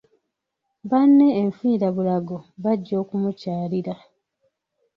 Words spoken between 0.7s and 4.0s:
Banne enfiirabulago, bajja okumukyalira.